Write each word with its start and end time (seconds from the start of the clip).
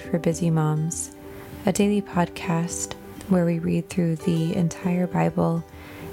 Bread 0.00 0.10
for 0.10 0.18
Busy 0.18 0.50
Moms, 0.50 1.12
a 1.66 1.72
daily 1.72 2.00
podcast 2.02 2.94
where 3.28 3.44
we 3.44 3.58
read 3.58 3.88
through 3.88 4.16
the 4.16 4.54
entire 4.54 5.06
Bible 5.06 5.64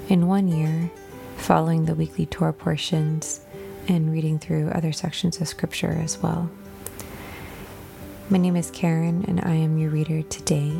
in 0.08 0.26
one 0.26 0.48
year, 0.48 0.90
following 1.36 1.84
the 1.84 1.94
weekly 1.94 2.26
Torah 2.26 2.52
portions 2.52 3.40
and 3.86 4.12
reading 4.12 4.38
through 4.38 4.70
other 4.70 4.92
sections 4.92 5.40
of 5.40 5.48
Scripture 5.48 5.98
as 6.02 6.18
well. 6.22 6.50
My 8.30 8.38
name 8.38 8.56
is 8.56 8.70
Karen, 8.70 9.24
and 9.28 9.40
I 9.40 9.54
am 9.54 9.78
your 9.78 9.90
reader 9.90 10.22
today. 10.22 10.72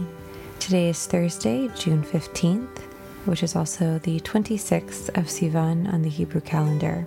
Today 0.59 0.89
is 0.89 1.07
Thursday, 1.07 1.69
June 1.77 2.03
15th, 2.03 2.79
which 3.25 3.43
is 3.43 3.57
also 3.57 3.99
the 3.99 4.21
26th 4.21 5.09
of 5.11 5.27
Sivan 5.27 5.93
on 5.93 6.03
the 6.03 6.11
Hebrew 6.11 6.41
calendar. 6.41 7.07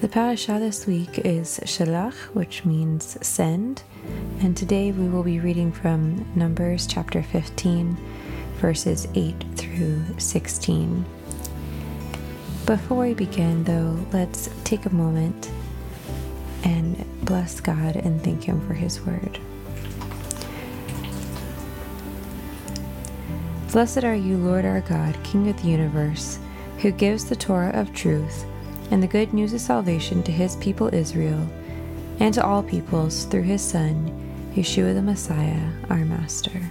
The 0.00 0.08
parasha 0.08 0.58
this 0.58 0.86
week 0.86 1.20
is 1.20 1.60
Shelach, 1.64 2.14
which 2.34 2.64
means 2.64 3.16
send, 3.26 3.84
and 4.40 4.54
today 4.54 4.92
we 4.92 5.08
will 5.08 5.22
be 5.22 5.40
reading 5.40 5.72
from 5.72 6.26
Numbers 6.34 6.86
chapter 6.86 7.22
15, 7.22 7.96
verses 8.56 9.06
8 9.14 9.34
through 9.54 10.02
16. 10.18 11.04
Before 12.66 13.04
we 13.04 13.14
begin, 13.14 13.64
though, 13.64 13.98
let's 14.12 14.50
take 14.64 14.84
a 14.84 14.94
moment 14.94 15.50
and 16.64 17.02
bless 17.24 17.60
God 17.60 17.96
and 17.96 18.22
thank 18.22 18.44
Him 18.44 18.66
for 18.66 18.74
His 18.74 19.00
word. 19.00 19.38
Blessed 23.72 24.04
are 24.04 24.14
you, 24.14 24.36
Lord 24.36 24.66
our 24.66 24.82
God, 24.82 25.16
King 25.22 25.48
of 25.48 25.62
the 25.62 25.68
universe, 25.68 26.38
who 26.78 26.90
gives 26.90 27.24
the 27.24 27.36
Torah 27.36 27.70
of 27.70 27.94
truth 27.94 28.44
and 28.90 29.02
the 29.02 29.06
good 29.06 29.32
news 29.32 29.52
of 29.52 29.60
salvation 29.60 30.22
to 30.22 30.32
his 30.32 30.56
people 30.56 30.92
Israel 30.92 31.48
and 32.20 32.32
to 32.34 32.44
all 32.44 32.62
peoples 32.62 33.24
through 33.24 33.42
his 33.42 33.62
Son, 33.62 34.10
Yeshua 34.54 34.94
the 34.94 35.02
Messiah, 35.02 35.70
our 35.90 36.04
Master. 36.04 36.70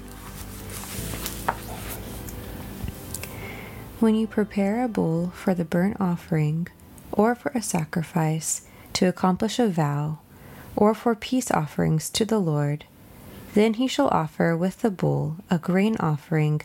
When 3.99 4.15
you 4.15 4.27
prepare 4.27 4.83
a 4.83 4.87
bull 4.87 5.31
for 5.33 5.53
the 5.53 5.65
burnt 5.65 5.97
offering 5.99 6.67
or 7.11 7.35
for 7.35 7.51
a 7.55 7.61
sacrifice 7.61 8.65
to 8.93 9.07
accomplish 9.07 9.59
a 9.59 9.67
vow 9.67 10.19
or 10.75 10.93
for 10.93 11.15
peace 11.15 11.51
offerings 11.51 12.09
to 12.11 12.25
the 12.25 12.39
Lord, 12.39 12.85
then 13.53 13.75
he 13.75 13.87
shall 13.87 14.07
offer 14.09 14.57
with 14.57 14.81
the 14.81 14.91
bull 14.91 15.37
a 15.49 15.57
grain 15.57 15.95
offering 15.99 16.61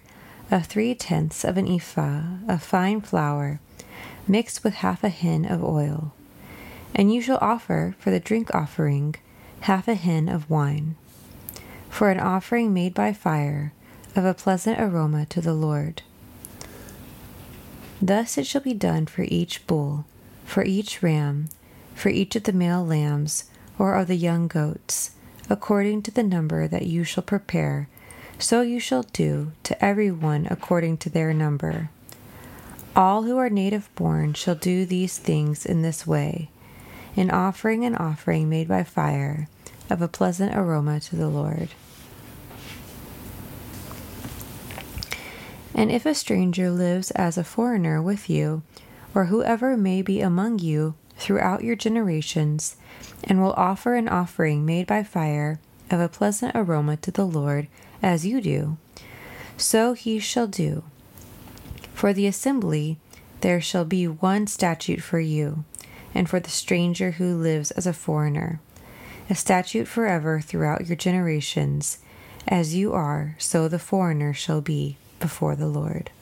of 0.50 0.66
three 0.66 0.94
tenths 0.94 1.44
of 1.44 1.56
an 1.56 1.68
ephah 1.68 2.22
of 2.48 2.62
fine 2.62 3.00
flour 3.00 3.60
mixed 4.28 4.64
with 4.64 4.74
half 4.74 5.02
a 5.02 5.08
hin 5.08 5.44
of 5.44 5.62
oil. 5.62 6.12
And 6.94 7.12
you 7.12 7.20
shall 7.20 7.38
offer 7.40 7.94
for 7.98 8.10
the 8.10 8.20
drink 8.20 8.54
offering 8.54 9.14
half 9.60 9.88
a 9.88 9.94
hin 9.94 10.28
of 10.28 10.48
wine, 10.48 10.96
for 11.88 12.10
an 12.10 12.20
offering 12.20 12.72
made 12.72 12.94
by 12.94 13.12
fire 13.12 13.72
of 14.16 14.24
a 14.24 14.34
pleasant 14.34 14.80
aroma 14.80 15.26
to 15.26 15.40
the 15.40 15.54
Lord. 15.54 16.02
Thus 18.00 18.38
it 18.38 18.46
shall 18.46 18.60
be 18.60 18.74
done 18.74 19.06
for 19.06 19.22
each 19.28 19.66
bull, 19.66 20.06
for 20.44 20.64
each 20.64 21.02
ram, 21.02 21.48
for 21.94 22.08
each 22.08 22.36
of 22.36 22.44
the 22.44 22.52
male 22.52 22.84
lambs, 22.84 23.44
or 23.78 23.94
of 23.94 24.06
the 24.06 24.16
young 24.16 24.48
goats, 24.48 25.12
according 25.50 26.02
to 26.02 26.10
the 26.10 26.22
number 26.22 26.68
that 26.68 26.86
you 26.86 27.04
shall 27.04 27.22
prepare, 27.22 27.88
so 28.38 28.62
you 28.62 28.78
shall 28.78 29.02
do 29.02 29.52
to 29.64 29.84
every 29.84 30.10
one 30.10 30.46
according 30.50 30.96
to 30.98 31.10
their 31.10 31.34
number. 31.34 31.90
All 32.98 33.22
who 33.22 33.38
are 33.38 33.48
native 33.48 33.88
born 33.94 34.34
shall 34.34 34.56
do 34.56 34.84
these 34.84 35.18
things 35.18 35.64
in 35.64 35.82
this 35.82 36.04
way, 36.04 36.50
in 37.14 37.30
offering 37.30 37.84
an 37.84 37.94
offering 37.94 38.48
made 38.48 38.66
by 38.66 38.82
fire 38.82 39.46
of 39.88 40.02
a 40.02 40.08
pleasant 40.08 40.56
aroma 40.56 40.98
to 40.98 41.14
the 41.14 41.28
Lord. 41.28 41.68
And 45.76 45.92
if 45.92 46.04
a 46.04 46.12
stranger 46.12 46.72
lives 46.72 47.12
as 47.12 47.38
a 47.38 47.44
foreigner 47.44 48.02
with 48.02 48.28
you, 48.28 48.62
or 49.14 49.26
whoever 49.26 49.76
may 49.76 50.02
be 50.02 50.20
among 50.20 50.58
you 50.58 50.96
throughout 51.18 51.62
your 51.62 51.76
generations, 51.76 52.74
and 53.22 53.40
will 53.40 53.52
offer 53.52 53.94
an 53.94 54.08
offering 54.08 54.66
made 54.66 54.88
by 54.88 55.04
fire 55.04 55.60
of 55.88 56.00
a 56.00 56.08
pleasant 56.08 56.50
aroma 56.56 56.96
to 56.96 57.12
the 57.12 57.24
Lord, 57.24 57.68
as 58.02 58.26
you 58.26 58.40
do, 58.40 58.76
so 59.56 59.92
he 59.92 60.18
shall 60.18 60.48
do 60.48 60.82
for 61.98 62.12
the 62.12 62.28
assembly 62.28 62.96
there 63.40 63.60
shall 63.60 63.84
be 63.84 64.06
one 64.06 64.46
statute 64.46 65.02
for 65.02 65.18
you, 65.18 65.64
and 66.14 66.30
for 66.30 66.38
the 66.38 66.48
stranger 66.48 67.10
who 67.10 67.34
lives 67.34 67.72
as 67.72 67.88
a 67.88 67.92
foreigner, 67.92 68.60
a 69.28 69.34
statute 69.34 69.88
forever 69.88 70.40
throughout 70.40 70.86
your 70.86 70.94
generations. 70.94 71.98
As 72.46 72.72
you 72.72 72.92
are, 72.92 73.34
so 73.36 73.66
the 73.66 73.80
foreigner 73.80 74.32
shall 74.32 74.60
be 74.60 74.96
before 75.18 75.56
the 75.56 75.66
Lord. 75.66 76.12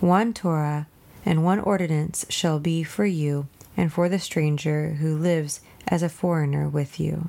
One 0.00 0.32
Torah 0.32 0.86
and 1.26 1.44
one 1.44 1.60
ordinance 1.60 2.24
shall 2.30 2.58
be 2.58 2.82
for 2.82 3.04
you 3.04 3.48
and 3.76 3.92
for 3.92 4.08
the 4.08 4.18
stranger 4.18 4.92
who 4.92 5.14
lives 5.14 5.60
as 5.88 6.02
a 6.02 6.08
foreigner 6.08 6.70
with 6.70 6.98
you. 6.98 7.28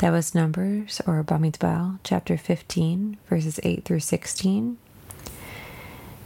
That 0.00 0.12
was 0.12 0.34
Numbers 0.34 1.02
or 1.06 1.22
Bamidbar, 1.22 1.98
chapter 2.04 2.38
15, 2.38 3.18
verses 3.28 3.60
8 3.62 3.84
through 3.84 4.00
16. 4.00 4.78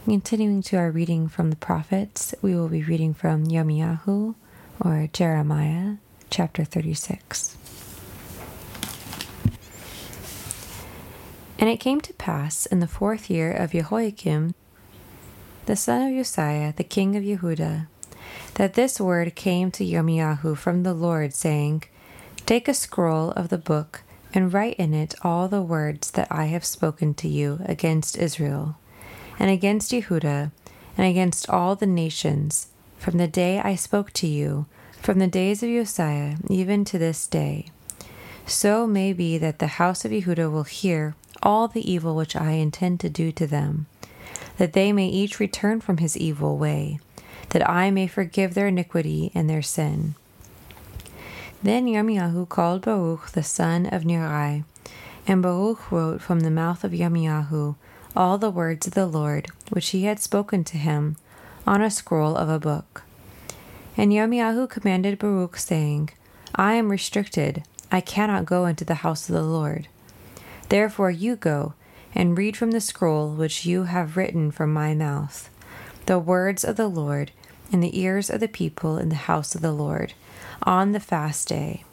Continuing 0.05 0.61
to 0.61 0.77
our 0.77 0.89
reading 0.89 1.27
from 1.27 1.49
the 1.49 1.57
prophets, 1.57 2.33
we 2.41 2.55
will 2.55 2.69
be 2.69 2.83
reading 2.83 3.13
from 3.13 3.47
Yirmiyahu 3.47 4.35
or 4.79 5.09
Jeremiah, 5.11 5.95
chapter 6.29 6.63
36. 6.63 7.57
And 11.59 11.69
it 11.69 11.81
came 11.81 11.99
to 11.99 12.13
pass 12.13 12.65
in 12.65 12.79
the 12.79 12.87
fourth 12.87 13.29
year 13.29 13.51
of 13.51 13.73
Jehoiakim, 13.73 14.55
the 15.65 15.75
son 15.75 16.01
of 16.01 16.15
Josiah, 16.15 16.71
the 16.73 16.85
king 16.85 17.17
of 17.17 17.23
Yehudah, 17.23 17.87
that 18.53 18.75
this 18.75 19.01
word 19.01 19.35
came 19.35 19.69
to 19.71 19.83
Yirmiyahu 19.83 20.55
from 20.55 20.83
the 20.83 20.93
Lord, 20.93 21.33
saying, 21.33 21.83
Take 22.45 22.67
a 22.67 22.75
scroll 22.75 23.31
of 23.31 23.49
the 23.49 23.57
book 23.57 24.03
and 24.31 24.53
write 24.53 24.75
in 24.75 24.93
it 24.93 25.15
all 25.23 25.47
the 25.47 25.63
words 25.63 26.11
that 26.11 26.27
I 26.29 26.45
have 26.45 26.63
spoken 26.63 27.15
to 27.15 27.27
you 27.27 27.59
against 27.65 28.19
Israel, 28.19 28.77
and 29.39 29.49
against 29.49 29.91
Yehudah, 29.91 30.51
and 30.95 31.07
against 31.07 31.49
all 31.49 31.75
the 31.75 31.87
nations, 31.87 32.67
from 32.99 33.17
the 33.17 33.27
day 33.27 33.59
I 33.59 33.73
spoke 33.73 34.11
to 34.13 34.27
you, 34.27 34.67
from 35.01 35.17
the 35.17 35.27
days 35.27 35.63
of 35.63 35.69
Josiah, 35.69 36.35
even 36.47 36.85
to 36.85 36.99
this 36.99 37.25
day. 37.25 37.65
So 38.45 38.85
may 38.85 39.11
be 39.11 39.39
that 39.39 39.57
the 39.57 39.81
house 39.81 40.05
of 40.05 40.11
Yehudah 40.11 40.51
will 40.51 40.65
hear 40.65 41.15
all 41.41 41.67
the 41.67 41.91
evil 41.91 42.15
which 42.15 42.35
I 42.35 42.51
intend 42.51 42.99
to 42.99 43.09
do 43.09 43.31
to 43.31 43.47
them, 43.47 43.87
that 44.57 44.73
they 44.73 44.93
may 44.93 45.07
each 45.07 45.39
return 45.39 45.81
from 45.81 45.97
his 45.97 46.15
evil 46.15 46.59
way, 46.59 46.99
that 47.49 47.67
I 47.67 47.89
may 47.89 48.05
forgive 48.05 48.53
their 48.53 48.67
iniquity 48.67 49.31
and 49.33 49.49
their 49.49 49.63
sin. 49.63 50.13
Then 51.65 51.87
Yirmiyahu 51.87 52.47
called 52.47 52.83
Baruch 52.83 53.31
the 53.31 53.41
son 53.41 53.87
of 53.87 54.03
Neriah, 54.03 54.65
and 55.25 55.41
Baruch 55.41 55.91
wrote 55.91 56.21
from 56.21 56.41
the 56.41 56.51
mouth 56.51 56.83
of 56.83 56.91
Yirmiyahu 56.91 57.73
all 58.15 58.37
the 58.37 58.51
words 58.51 58.85
of 58.85 58.93
the 58.93 59.07
Lord 59.07 59.47
which 59.71 59.89
he 59.89 60.03
had 60.03 60.19
spoken 60.19 60.63
to 60.63 60.77
him 60.77 61.17
on 61.65 61.81
a 61.81 61.89
scroll 61.89 62.35
of 62.35 62.49
a 62.49 62.59
book. 62.59 63.01
And 63.97 64.11
Yirmiyahu 64.11 64.69
commanded 64.69 65.17
Baruch, 65.17 65.57
saying, 65.57 66.11
I 66.53 66.75
am 66.75 66.91
restricted, 66.91 67.63
I 67.91 67.99
cannot 67.99 68.45
go 68.45 68.67
into 68.67 68.85
the 68.85 69.01
house 69.01 69.27
of 69.27 69.33
the 69.33 69.41
Lord. 69.41 69.87
Therefore 70.69 71.09
you 71.09 71.35
go 71.35 71.73
and 72.13 72.37
read 72.37 72.55
from 72.55 72.69
the 72.69 72.79
scroll 72.79 73.33
which 73.33 73.65
you 73.65 73.85
have 73.85 74.17
written 74.17 74.51
from 74.51 74.71
my 74.71 74.93
mouth, 74.93 75.49
the 76.05 76.19
words 76.19 76.63
of 76.63 76.75
the 76.75 76.87
Lord 76.87 77.31
in 77.71 77.79
the 77.79 77.99
ears 77.99 78.29
of 78.29 78.39
the 78.39 78.47
people 78.47 78.97
in 78.97 79.09
the 79.09 79.15
house 79.15 79.55
of 79.55 79.61
the 79.61 79.71
Lord 79.71 80.13
on 80.63 80.91
the 80.91 80.99
fast 80.99 81.47
day. 81.47 81.83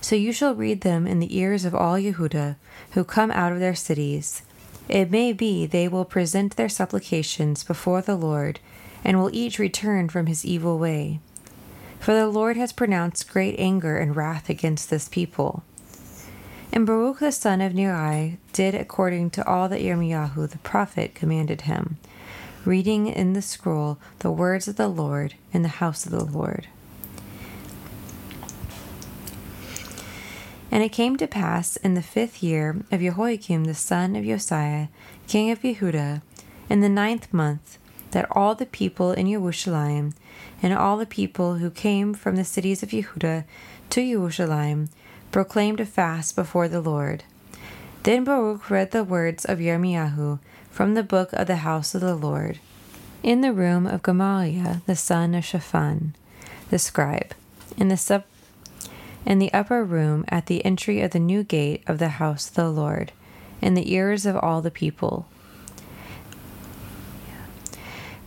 So 0.00 0.16
you 0.16 0.32
shall 0.32 0.54
read 0.54 0.80
them 0.80 1.06
in 1.06 1.18
the 1.20 1.36
ears 1.36 1.64
of 1.64 1.74
all 1.74 1.94
Yehuda 1.94 2.56
who 2.92 3.04
come 3.04 3.30
out 3.30 3.52
of 3.52 3.60
their 3.60 3.74
cities. 3.74 4.42
It 4.88 5.10
may 5.10 5.32
be 5.32 5.66
they 5.66 5.88
will 5.88 6.04
present 6.04 6.56
their 6.56 6.68
supplications 6.68 7.62
before 7.62 8.02
the 8.02 8.16
Lord, 8.16 8.58
and 9.04 9.18
will 9.18 9.30
each 9.32 9.58
return 9.58 10.08
from 10.08 10.26
his 10.26 10.44
evil 10.44 10.78
way. 10.78 11.20
For 12.00 12.14
the 12.14 12.28
Lord 12.28 12.56
has 12.56 12.72
pronounced 12.72 13.30
great 13.30 13.54
anger 13.58 13.98
and 13.98 14.16
wrath 14.16 14.48
against 14.48 14.90
this 14.90 15.08
people. 15.08 15.62
And 16.72 16.86
Baruch 16.86 17.18
the 17.18 17.30
son 17.30 17.60
of 17.60 17.72
Neriah 17.72 18.38
did 18.52 18.74
according 18.74 19.30
to 19.30 19.46
all 19.46 19.68
that 19.68 19.80
Yirmiyahu 19.80 20.48
the 20.48 20.58
prophet 20.58 21.14
commanded 21.14 21.62
him 21.62 21.98
reading 22.64 23.06
in 23.06 23.32
the 23.32 23.42
scroll 23.42 23.98
the 24.20 24.30
words 24.30 24.68
of 24.68 24.76
the 24.76 24.88
Lord 24.88 25.34
in 25.52 25.62
the 25.62 25.68
house 25.68 26.04
of 26.04 26.12
the 26.12 26.24
Lord. 26.24 26.68
And 30.70 30.84
it 30.84 30.92
came 30.92 31.16
to 31.16 31.26
pass 31.26 31.76
in 31.76 31.94
the 31.94 32.02
fifth 32.02 32.42
year 32.42 32.76
of 32.92 33.00
Jehoiakim 33.00 33.64
the 33.64 33.74
son 33.74 34.14
of 34.14 34.24
Josiah, 34.24 34.88
king 35.26 35.50
of 35.50 35.62
Yehudah, 35.62 36.22
in 36.68 36.80
the 36.80 36.88
ninth 36.88 37.32
month, 37.32 37.78
that 38.12 38.28
all 38.30 38.54
the 38.54 38.66
people 38.66 39.12
in 39.12 39.28
Jerusalem 39.28 40.14
and 40.62 40.72
all 40.72 40.96
the 40.96 41.06
people 41.06 41.56
who 41.56 41.70
came 41.70 42.14
from 42.14 42.36
the 42.36 42.44
cities 42.44 42.82
of 42.82 42.90
Yehuda 42.90 43.44
to 43.90 44.12
Jerusalem 44.12 44.88
proclaimed 45.32 45.80
a 45.80 45.86
fast 45.86 46.36
before 46.36 46.68
the 46.68 46.80
Lord. 46.80 47.24
Then 48.02 48.24
Baruch 48.24 48.70
read 48.70 48.92
the 48.92 49.04
words 49.04 49.44
of 49.44 49.58
Yirmiyahu 49.58 50.38
from 50.70 50.94
the 50.94 51.02
book 51.02 51.32
of 51.32 51.46
the 51.46 51.56
house 51.56 51.94
of 51.94 52.00
the 52.00 52.14
Lord, 52.14 52.58
in 53.22 53.40
the 53.40 53.52
room 53.52 53.86
of 53.86 54.02
Gamaliel 54.02 54.82
the 54.86 54.96
son 54.96 55.34
of 55.34 55.44
Shaphan, 55.44 56.14
the 56.70 56.78
scribe, 56.78 57.34
in 57.76 57.88
the 57.88 57.96
sub 57.96 58.24
in 59.26 59.38
the 59.38 59.52
upper 59.52 59.84
room 59.84 60.24
at 60.28 60.46
the 60.46 60.64
entry 60.64 61.02
of 61.02 61.10
the 61.10 61.18
new 61.18 61.42
gate 61.44 61.82
of 61.86 61.98
the 61.98 62.08
house 62.08 62.48
of 62.48 62.54
the 62.54 62.70
Lord, 62.70 63.12
in 63.60 63.74
the 63.74 63.92
ears 63.92 64.24
of 64.24 64.36
all 64.36 64.62
the 64.62 64.70
people. 64.70 65.26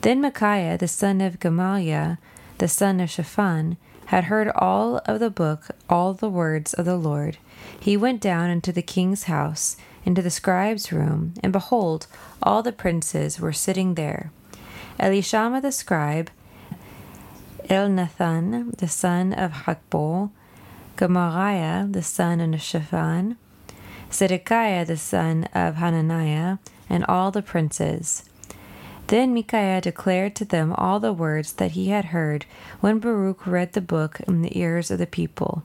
Then 0.02 0.22
Micaiah 0.22 0.78
the 0.78 0.88
son 0.88 1.22
of 1.22 1.40
Gamaliel, 1.40 2.18
the 2.58 2.68
son 2.68 3.00
of 3.00 3.10
Shaphan, 3.10 3.78
had 4.08 4.26
heard 4.26 4.50
all 4.50 4.98
of 5.06 5.20
the 5.20 5.30
book, 5.30 5.70
all 5.90 6.14
the 6.14 6.30
words 6.30 6.74
of 6.74 6.86
the 6.86 6.98
Lord. 6.98 7.38
He 7.80 7.98
went 7.98 8.22
down 8.22 8.50
into 8.50 8.72
the 8.72 8.82
king's 8.82 9.24
house, 9.24 9.78
into 10.06 10.22
the 10.22 10.30
scribe's 10.30 10.92
room, 10.92 11.34
and 11.42 11.54
behold, 11.54 12.08
all 12.42 12.62
the 12.62 12.72
princes 12.72 13.40
were 13.40 13.54
sitting 13.54 13.96
there. 13.96 14.32
Elishama 15.00 15.62
the 15.62 15.72
scribe, 15.72 16.30
Elnathan 17.70 18.76
the 18.78 18.88
son 18.88 19.34
of 19.34 19.52
Achbor, 19.66 20.30
Gemariah 20.98 21.88
the 21.90 22.04
son 22.04 22.42
of 22.42 22.62
Shaphan, 22.62 23.38
Zedekiah 24.12 24.86
the 24.86 24.98
son 24.98 25.46
of 25.54 25.76
Hananiah, 25.76 26.58
and 26.90 27.06
all 27.06 27.32
the 27.32 27.42
princes. 27.42 28.24
Then 29.08 29.34
Micaiah 29.34 29.82
declared 29.82 30.36
to 30.38 30.46
them 30.46 30.74
all 30.74 31.00
the 31.00 31.14
words 31.14 31.54
that 31.54 31.72
he 31.72 31.90
had 31.90 32.06
heard 32.06 32.46
when 32.80 33.00
Baruch 33.00 33.46
read 33.46 33.74
the 33.74 33.82
book 33.82 34.20
in 34.28 34.42
the 34.42 34.58
ears 34.58 34.92
of 34.92 35.00
the 35.00 35.08
people. 35.08 35.64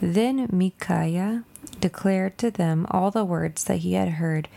Then 0.00 0.48
Micaiah 0.50 1.44
declared 1.80 2.38
to 2.38 2.50
them 2.50 2.86
all 2.90 3.10
the 3.10 3.24
words 3.24 3.64
that 3.64 3.78
he 3.78 3.94
had 3.94 4.10
heard 4.10 4.48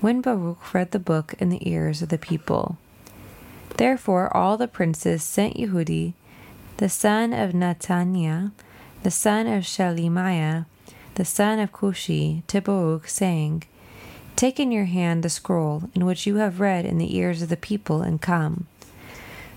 when 0.00 0.20
Baruch 0.20 0.74
read 0.74 0.90
the 0.90 0.98
book 0.98 1.34
in 1.38 1.48
the 1.48 1.68
ears 1.68 2.02
of 2.02 2.08
the 2.08 2.18
people. 2.18 2.76
Therefore 3.76 4.34
all 4.36 4.56
the 4.56 4.68
princes 4.68 5.22
sent 5.22 5.56
Yehudi, 5.56 6.14
the 6.78 6.88
son 6.88 7.32
of 7.32 7.52
Nethaniah, 7.52 8.50
the 9.02 9.10
son 9.10 9.46
of 9.46 9.64
Shelemiah, 9.64 10.66
the 11.14 11.24
son 11.24 11.58
of 11.58 11.72
Cushi, 11.72 12.44
to 12.46 12.60
Baruch, 12.60 13.08
saying, 13.08 13.64
Take 14.36 14.58
in 14.58 14.72
your 14.72 14.86
hand 14.86 15.22
the 15.22 15.30
scroll 15.30 15.90
in 15.94 16.04
which 16.04 16.26
you 16.26 16.36
have 16.36 16.60
read 16.60 16.84
in 16.84 16.98
the 16.98 17.16
ears 17.16 17.42
of 17.42 17.48
the 17.48 17.56
people, 17.56 18.02
and 18.02 18.20
come. 18.20 18.66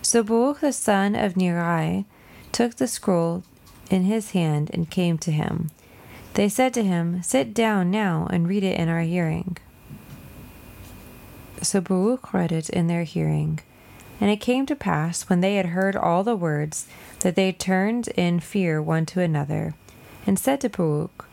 So 0.02 0.22
Baruch 0.22 0.60
the 0.60 0.74
son 0.74 1.16
of 1.16 1.36
Neri 1.36 2.06
took 2.52 2.76
the 2.76 2.88
scroll 2.88 3.44
in 3.90 4.04
his 4.04 4.32
hand 4.32 4.70
and 4.74 4.90
came 4.90 5.18
to 5.20 5.32
him. 5.32 5.72
They 6.36 6.50
said 6.50 6.74
to 6.76 6.84
him, 6.84 7.24
Sit 7.24 7.54
down 7.54 7.90
now 7.90 8.28
and 8.30 8.48
read 8.48 8.64
it 8.64 8.78
in 8.78 8.90
our 8.90 9.02
hearing. 9.02 9.58
So 11.62 11.82
Baruch 11.82 12.34
read 12.34 12.52
it 12.52 12.70
in 12.70 12.88
their 12.88 13.04
hearing. 13.04 13.60
And 14.22 14.30
it 14.30 14.38
came 14.38 14.66
to 14.68 14.76
pass, 14.76 15.24
when 15.24 15.42
they 15.42 15.56
had 15.56 15.68
heard 15.68 15.96
all 15.96 16.24
the 16.24 16.36
words, 16.36 16.88
that 17.22 17.36
they 17.36 17.52
turned 17.52 18.10
in 18.10 18.40
fear 18.40 18.82
one 18.82 19.06
to 19.08 19.22
another, 19.22 19.76
and 20.28 20.38
said 20.38 20.62
to 20.62 20.70
Baruch, 20.70 21.26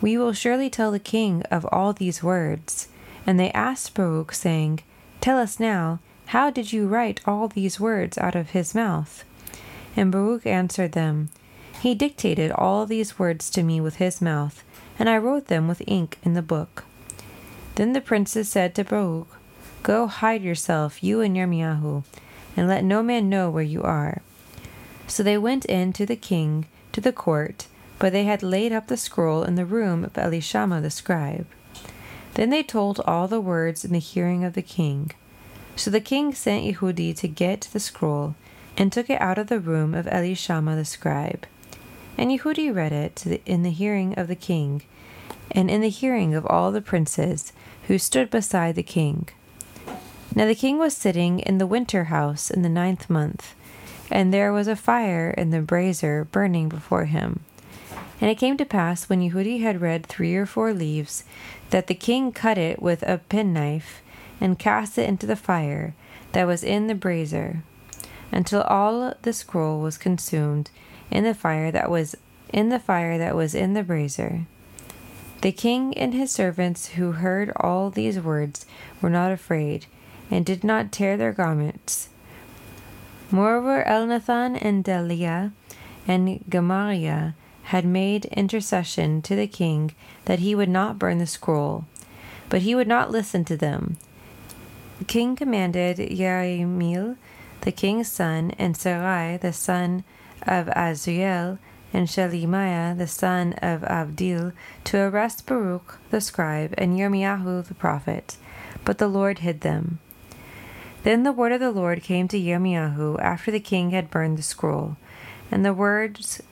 we 0.00 0.16
will 0.16 0.32
surely 0.32 0.70
tell 0.70 0.90
the 0.90 0.98
king 0.98 1.42
of 1.50 1.66
all 1.72 1.92
these 1.92 2.22
words. 2.22 2.88
And 3.26 3.38
they 3.38 3.50
asked 3.52 3.94
Baruch, 3.94 4.32
saying, 4.32 4.80
Tell 5.20 5.38
us 5.38 5.60
now, 5.60 5.98
how 6.26 6.50
did 6.50 6.72
you 6.72 6.86
write 6.86 7.20
all 7.26 7.48
these 7.48 7.80
words 7.80 8.16
out 8.16 8.34
of 8.34 8.50
his 8.50 8.74
mouth? 8.74 9.24
And 9.96 10.12
Baruch 10.12 10.46
answered 10.46 10.92
them, 10.92 11.30
He 11.80 11.94
dictated 11.94 12.50
all 12.50 12.86
these 12.86 13.20
words 13.20 13.48
to 13.50 13.62
me 13.62 13.80
with 13.80 13.96
his 13.96 14.20
mouth, 14.20 14.64
and 14.98 15.08
I 15.08 15.16
wrote 15.16 15.46
them 15.46 15.68
with 15.68 15.82
ink 15.86 16.18
in 16.24 16.34
the 16.34 16.42
book. 16.42 16.84
Then 17.76 17.92
the 17.92 18.00
princes 18.00 18.48
said 18.48 18.74
to 18.74 18.84
Baruch, 18.84 19.28
Go 19.84 20.08
hide 20.08 20.42
yourself, 20.42 21.04
you 21.04 21.20
and 21.20 21.36
your 21.36 21.46
Yirmiyahu, 21.46 22.02
and 22.56 22.66
let 22.66 22.82
no 22.82 23.02
man 23.04 23.28
know 23.28 23.48
where 23.48 23.62
you 23.62 23.82
are. 23.82 24.22
So 25.06 25.22
they 25.22 25.38
went 25.38 25.64
in 25.66 25.92
to 25.92 26.04
the 26.04 26.16
king, 26.16 26.66
to 26.90 27.00
the 27.00 27.12
court, 27.12 27.68
but 28.00 28.12
they 28.12 28.24
had 28.24 28.42
laid 28.42 28.72
up 28.72 28.88
the 28.88 28.96
scroll 28.96 29.44
in 29.44 29.54
the 29.54 29.64
room 29.64 30.04
of 30.04 30.14
Elishama 30.14 30.82
the 30.82 30.90
scribe. 30.90 31.46
Then 32.34 32.50
they 32.50 32.64
told 32.64 33.00
all 33.06 33.28
the 33.28 33.40
words 33.40 33.84
in 33.84 33.92
the 33.92 34.00
hearing 34.00 34.44
of 34.44 34.54
the 34.54 34.62
king. 34.62 35.12
So 35.76 35.92
the 35.92 36.00
king 36.00 36.34
sent 36.34 36.64
Yehudi 36.64 37.16
to 37.18 37.28
get 37.28 37.68
the 37.72 37.80
scroll, 37.80 38.34
and 38.76 38.92
took 38.92 39.08
it 39.08 39.20
out 39.20 39.38
of 39.38 39.46
the 39.46 39.60
room 39.60 39.94
of 39.94 40.06
Elishama 40.06 40.74
the 40.74 40.84
scribe. 40.84 41.46
And 42.18 42.32
Yehudi 42.32 42.74
read 42.74 42.92
it 42.92 43.42
in 43.46 43.62
the 43.62 43.70
hearing 43.70 44.18
of 44.18 44.26
the 44.26 44.34
king, 44.34 44.82
and 45.52 45.70
in 45.70 45.80
the 45.80 45.88
hearing 45.88 46.34
of 46.34 46.44
all 46.46 46.72
the 46.72 46.80
princes 46.82 47.52
who 47.86 47.96
stood 47.96 48.28
beside 48.28 48.74
the 48.74 48.82
king. 48.82 49.28
Now 50.34 50.46
the 50.46 50.56
king 50.56 50.78
was 50.78 50.96
sitting 50.96 51.38
in 51.38 51.58
the 51.58 51.66
winter 51.66 52.04
house 52.04 52.50
in 52.50 52.62
the 52.62 52.68
ninth 52.68 53.08
month, 53.08 53.54
and 54.10 54.34
there 54.34 54.52
was 54.52 54.66
a 54.66 54.74
fire 54.74 55.30
in 55.30 55.50
the 55.50 55.60
brazier 55.60 56.24
burning 56.24 56.68
before 56.68 57.04
him. 57.04 57.40
And 58.20 58.28
it 58.28 58.38
came 58.38 58.56
to 58.56 58.64
pass, 58.64 59.08
when 59.08 59.20
Yehudi 59.20 59.60
had 59.60 59.80
read 59.80 60.04
three 60.04 60.34
or 60.34 60.44
four 60.44 60.74
leaves, 60.74 61.22
that 61.70 61.86
the 61.86 61.94
king 61.94 62.32
cut 62.32 62.58
it 62.58 62.82
with 62.82 63.04
a 63.04 63.18
penknife, 63.28 64.02
and 64.40 64.58
cast 64.58 64.98
it 64.98 65.08
into 65.08 65.26
the 65.26 65.36
fire 65.36 65.94
that 66.32 66.48
was 66.48 66.64
in 66.64 66.88
the 66.88 66.96
brazier, 66.96 67.62
until 68.32 68.62
all 68.62 69.14
the 69.22 69.32
scroll 69.32 69.80
was 69.80 69.96
consumed 69.96 70.70
in 71.10 71.24
the 71.24 71.34
fire 71.34 71.70
that 71.70 71.90
was 71.90 72.14
in 72.52 72.68
the 72.70 72.78
fire 72.78 73.18
that 73.18 73.36
was 73.36 73.54
in 73.54 73.74
the 73.74 73.82
brazier. 73.82 74.46
The 75.40 75.52
king 75.52 75.96
and 75.96 76.12
his 76.12 76.32
servants 76.32 76.88
who 76.88 77.12
heard 77.12 77.52
all 77.56 77.90
these 77.90 78.18
words 78.18 78.66
were 79.00 79.10
not 79.10 79.30
afraid, 79.30 79.86
and 80.30 80.44
did 80.44 80.64
not 80.64 80.90
tear 80.90 81.16
their 81.16 81.32
garments. 81.32 82.08
Moreover, 83.30 83.84
Elnathan 83.86 84.58
and 84.60 84.84
Delaiah 84.84 85.52
and 86.06 86.42
Gemariah 86.48 87.32
had 87.64 87.84
made 87.84 88.24
intercession 88.26 89.20
to 89.22 89.36
the 89.36 89.46
king 89.46 89.94
that 90.24 90.38
he 90.38 90.54
would 90.54 90.70
not 90.70 90.98
burn 90.98 91.18
the 91.18 91.26
scroll, 91.26 91.84
but 92.48 92.62
he 92.62 92.74
would 92.74 92.88
not 92.88 93.10
listen 93.10 93.44
to 93.44 93.56
them. 93.56 93.98
The 94.98 95.04
king 95.04 95.36
commanded 95.36 95.98
Yerahmeel, 95.98 97.16
the 97.60 97.72
king's 97.72 98.10
son, 98.10 98.52
and 98.58 98.74
Seraiah, 98.74 99.38
the 99.38 99.52
son 99.52 100.02
of 100.42 100.66
Azriel, 100.68 101.58
and 101.92 102.06
Shelemiah, 102.06 102.96
the 102.96 103.06
son 103.06 103.54
of 103.54 103.80
Abdeel, 103.82 104.52
to 104.84 104.98
arrest 104.98 105.46
Baruch 105.46 105.98
the 106.10 106.20
scribe 106.20 106.74
and 106.76 106.98
Yirmiyahu 106.98 107.66
the 107.66 107.74
prophet, 107.74 108.36
but 108.84 108.98
the 108.98 109.08
Lord 109.08 109.38
hid 109.38 109.62
them. 109.62 109.98
Then 111.02 111.22
the 111.22 111.32
word 111.32 111.52
of 111.52 111.60
the 111.60 111.70
Lord 111.70 112.02
came 112.02 112.28
to 112.28 112.38
Yirmiyahu 112.38 113.20
after 113.20 113.50
the 113.50 113.60
king 113.60 113.90
had 113.90 114.10
burned 114.10 114.36
the 114.36 114.42
scroll, 114.42 114.96
and 115.50 115.64
the 115.64 115.72
words 115.72 116.42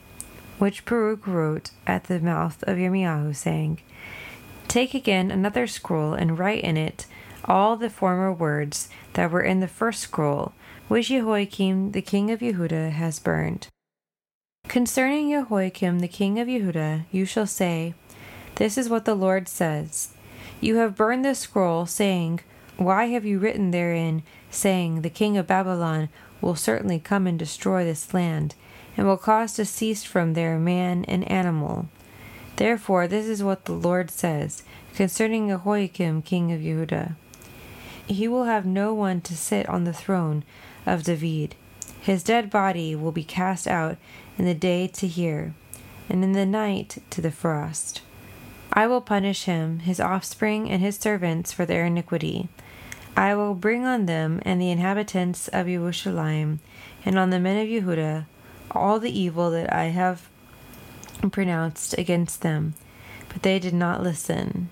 which 0.59 0.85
Baruch 0.87 1.27
wrote 1.27 1.71
at 1.87 2.05
the 2.05 2.21
mouth 2.21 2.63
of 2.63 2.79
Yirmiyahu, 2.79 3.37
saying, 3.37 3.81
Take 4.69 4.95
again 4.95 5.31
another 5.31 5.67
scroll 5.67 6.15
and 6.15 6.39
write 6.39 6.65
in 6.65 6.77
it 6.77 7.07
all 7.45 7.77
the 7.77 7.91
former 7.91 8.33
words 8.33 8.89
that 9.13 9.31
were 9.31 9.43
in 9.43 9.61
the 9.61 9.69
first 9.69 10.01
scroll, 10.01 10.53
which 10.89 11.09
Jehoiakim 11.09 11.93
the 11.93 12.03
king 12.03 12.31
of 12.31 12.41
Yehuda 12.41 12.91
has 12.91 13.19
burned. 13.19 13.69
Concerning 14.69 15.31
Jehoiakim 15.31 16.01
the 16.01 16.09
king 16.09 16.39
of 16.39 16.49
Yehuda, 16.49 17.05
you 17.11 17.25
shall 17.25 17.47
say, 17.47 17.95
This 18.57 18.77
is 18.77 18.89
what 18.89 19.05
the 19.05 19.15
Lord 19.15 19.49
says 19.49 20.11
You 20.61 20.77
have 20.77 20.97
burned 20.97 21.25
this 21.25 21.41
scroll, 21.41 21.87
saying, 21.87 22.41
Why 22.77 23.07
have 23.07 23.25
you 23.25 23.39
written 23.39 23.71
therein, 23.71 24.23
saying, 24.51 25.03
The 25.03 25.11
king 25.11 25.37
of 25.37 25.47
Babylon 25.47 26.09
will 26.41 26.57
certainly 26.57 26.99
come 26.99 27.27
and 27.27 27.39
destroy 27.39 27.85
this 27.85 28.13
land? 28.13 28.55
and 28.97 29.07
will 29.07 29.17
cause 29.17 29.53
to 29.55 29.65
cease 29.65 30.05
from 30.05 30.33
there 30.33 30.59
man 30.59 31.05
and 31.07 31.31
animal. 31.31 31.89
Therefore, 32.57 33.07
this 33.07 33.27
is 33.27 33.43
what 33.43 33.67
the 33.67 33.73
Lord 33.73 34.11
says 34.11 34.63
concerning 34.95 35.49
Jehoiakim, 35.49 36.23
king 36.23 36.53
of 36.53 36.63
Judah 36.63 37.17
He 38.07 38.27
will 38.27 38.45
have 38.45 38.65
no 38.65 38.95
one 38.95 39.21
to 39.23 39.37
sit 39.37 39.69
on 39.69 39.85
the 39.85 39.93
throne 39.93 40.45
of 40.87 41.03
David. 41.03 41.55
His 42.01 42.23
dead 42.23 42.51
body 42.51 42.95
will 42.95 43.13
be 43.13 43.25
cast 43.25 43.67
out 43.67 43.99
in 44.39 44.45
the 44.45 44.55
day 44.55 44.87
to 44.89 45.07
hear, 45.07 45.55
and 46.09 46.23
in 46.23 46.33
the 46.33 46.47
night 46.47 46.99
to 47.11 47.21
the 47.21 47.31
frost. 47.31 48.03
I 48.73 48.87
will 48.87 49.01
punish 49.01 49.45
him, 49.45 49.81
his 49.81 50.01
offspring, 50.01 50.71
and 50.71 50.83
his 50.83 50.97
servants 50.97 51.53
for 51.53 51.65
their 51.65 51.87
iniquity. 51.87 52.49
I 53.17 53.35
will 53.35 53.55
bring 53.55 53.87
on 53.87 54.07
them 54.07 54.43
and 54.45 54.61
the 54.61 54.71
inhabitants 54.71 55.49
of 55.49 55.67
Jerusalem, 55.67 56.61
and 57.05 57.19
on 57.19 57.31
the 57.31 57.41
men 57.41 57.57
of 57.57 57.69
Yehuda, 57.69 58.27
all 58.73 59.01
the 59.01 59.19
evil 59.19 59.51
that 59.53 59.73
I 59.73 59.85
have 59.85 60.29
pronounced 61.31 61.97
against 61.97 62.43
them, 62.43 62.75
but 63.31 63.43
they 63.43 63.59
did 63.59 63.73
not 63.73 64.03
listen. 64.03 64.69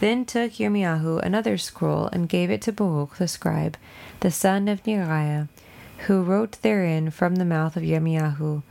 Then 0.00 0.24
took 0.24 0.52
Yirmiyahu 0.52 1.22
another 1.22 1.58
scroll 1.58 2.06
and 2.06 2.28
gave 2.28 2.50
it 2.50 2.62
to 2.62 2.72
Baruch 2.72 3.18
the 3.18 3.28
scribe, 3.28 3.76
the 4.20 4.30
son 4.30 4.66
of 4.66 4.82
Neriah, 4.82 5.48
who 6.06 6.22
wrote 6.22 6.60
therein 6.62 7.10
from 7.10 7.36
the 7.36 7.44
mouth 7.44 7.76
of 7.76 7.82
Yirmiyahu 7.82 8.62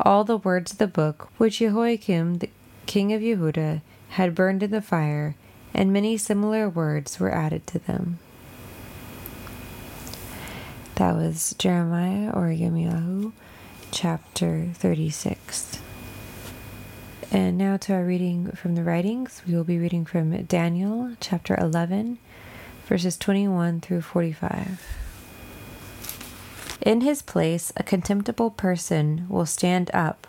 all 0.00 0.24
the 0.24 0.36
words 0.36 0.72
of 0.72 0.78
the 0.78 0.86
book 0.86 1.28
which 1.38 1.58
Jehoiakim 1.58 2.38
the 2.38 2.50
king 2.86 3.12
of 3.12 3.22
Yehuda 3.22 3.80
had 4.10 4.34
burned 4.34 4.62
in 4.62 4.70
the 4.70 4.82
fire, 4.82 5.34
and 5.74 5.92
many 5.92 6.16
similar 6.16 6.68
words 6.68 7.18
were 7.18 7.32
added 7.32 7.66
to 7.68 7.78
them. 7.78 8.18
That 10.96 11.14
was 11.14 11.54
Jeremiah 11.58 12.30
or 12.30 12.46
Yirmiyahu, 12.48 13.32
chapter 13.90 14.68
36. 14.74 15.78
And 17.32 17.58
now 17.58 17.76
to 17.78 17.92
our 17.92 18.04
reading 18.04 18.52
from 18.52 18.76
the 18.76 18.84
writings. 18.84 19.42
We 19.46 19.54
will 19.54 19.64
be 19.64 19.78
reading 19.78 20.04
from 20.06 20.44
Daniel 20.44 21.16
chapter 21.20 21.56
11, 21.58 22.18
verses 22.86 23.18
21 23.18 23.80
through 23.80 24.02
45. 24.02 25.05
In 26.86 27.00
his 27.00 27.20
place, 27.20 27.72
a 27.76 27.82
contemptible 27.82 28.50
person 28.50 29.26
will 29.28 29.44
stand 29.44 29.90
up, 29.92 30.28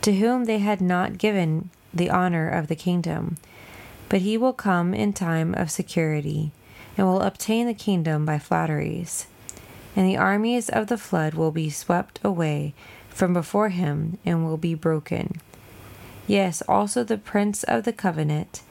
to 0.00 0.16
whom 0.16 0.46
they 0.46 0.58
had 0.58 0.80
not 0.80 1.16
given 1.16 1.70
the 1.94 2.10
honor 2.10 2.48
of 2.48 2.66
the 2.66 2.74
kingdom. 2.74 3.36
But 4.08 4.22
he 4.22 4.36
will 4.36 4.52
come 4.52 4.92
in 4.94 5.12
time 5.12 5.54
of 5.54 5.70
security, 5.70 6.50
and 6.98 7.06
will 7.06 7.22
obtain 7.22 7.68
the 7.68 7.72
kingdom 7.72 8.26
by 8.26 8.40
flatteries. 8.40 9.28
And 9.94 10.08
the 10.08 10.16
armies 10.16 10.68
of 10.68 10.88
the 10.88 10.98
flood 10.98 11.34
will 11.34 11.52
be 11.52 11.70
swept 11.70 12.18
away 12.24 12.74
from 13.08 13.32
before 13.32 13.68
him, 13.68 14.18
and 14.26 14.44
will 14.44 14.56
be 14.56 14.74
broken 14.74 15.40
Yes, 16.26 16.62
also 16.68 17.02
the 17.04 17.18
prince 17.18 17.62
of 17.64 17.84
the 17.84 17.92
covenant. 17.92 18.62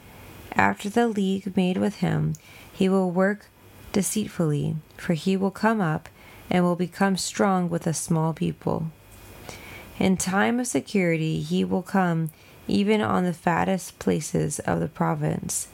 After 0.54 0.88
the 0.88 1.08
league 1.08 1.56
made 1.56 1.76
with 1.76 1.96
him, 1.96 2.34
he 2.72 2.88
will 2.88 3.10
work 3.10 3.46
deceitfully, 3.92 4.76
for 4.96 5.14
he 5.14 5.36
will 5.36 5.50
come 5.50 5.80
up 5.80 6.08
and 6.52 6.62
will 6.62 6.76
become 6.76 7.16
strong 7.16 7.68
with 7.68 7.88
a 7.88 7.92
small 7.92 8.32
people. 8.32 8.92
In 9.98 10.16
time 10.16 10.60
of 10.60 10.68
security, 10.68 11.40
he 11.40 11.64
will 11.64 11.82
come 11.82 12.30
even 12.68 13.00
on 13.00 13.24
the 13.24 13.32
fattest 13.32 13.98
places 13.98 14.60
of 14.60 14.78
the 14.78 14.86
province. 14.86 15.66